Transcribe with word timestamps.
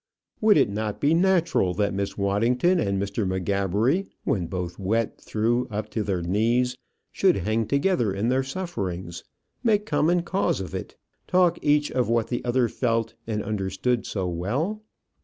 Would 0.39 0.57
it 0.57 0.71
not 0.71 0.99
be 0.99 1.13
natural 1.13 1.75
that 1.75 1.93
Miss 1.93 2.17
Waddington 2.17 2.79
and 2.79 2.99
Mr. 2.99 3.23
M'Gabbery, 3.23 4.07
when 4.23 4.47
both 4.47 4.79
wet 4.79 5.21
through 5.21 5.67
up 5.69 5.89
to 5.91 6.01
their 6.01 6.23
knees, 6.23 6.75
should 7.11 7.35
hang 7.35 7.67
together 7.67 8.11
in 8.11 8.29
their 8.29 8.41
sufferings, 8.41 9.23
make 9.63 9.85
common 9.85 10.23
cause 10.23 10.59
of 10.59 10.73
it, 10.73 10.95
talk 11.27 11.59
each 11.61 11.91
of 11.91 12.09
what 12.09 12.29
the 12.29 12.43
other 12.43 12.67
felt 12.67 13.13
and 13.27 13.43
understood 13.43 14.07
so 14.07 14.27
well? 14.27 14.81